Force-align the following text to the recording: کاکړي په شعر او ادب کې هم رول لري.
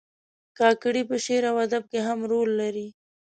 کاکړي 0.57 1.01
په 1.09 1.15
شعر 1.25 1.43
او 1.51 1.57
ادب 1.65 1.83
کې 1.91 1.99
هم 2.07 2.19
رول 2.31 2.49
لري. 2.61 2.87